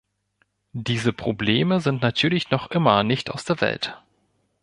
[0.73, 4.01] Diese Probleme sind natürlich noch immer nicht aus der Welt.